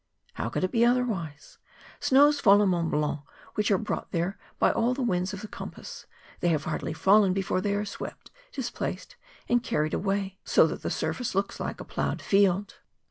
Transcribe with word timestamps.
How 0.33 0.49
could 0.49 0.63
it 0.63 0.71
be 0.71 0.79
other¬ 0.79 1.05
wise? 1.07 1.59
Snows 1.99 2.39
fall 2.39 2.63
on 2.63 2.69
Mont 2.69 2.89
Blanc, 2.89 3.19
which 3.53 3.69
are 3.69 3.77
brought 3.77 4.09
there 4.09 4.39
by 4.57 4.71
all 4.71 4.95
the 4.95 5.03
winds 5.03 5.31
of 5.31 5.41
the 5.41 5.47
compass; 5.47 6.07
they 6.39 6.47
have 6.47 6.63
hardly 6.63 6.91
fallen 6.91 7.33
before 7.33 7.61
they 7.61 7.75
are 7.75 7.85
swept, 7.85 8.31
displaced, 8.51 9.15
and 9.47 9.61
carried 9.61 9.93
away, 9.93 10.39
so 10.43 10.65
that 10.65 10.81
the 10.81 10.89
surface 10.89 11.35
looks 11.35 11.59
like 11.59 11.79
a 11.79 11.85
ploughed 11.85 12.19
field. 12.19 12.79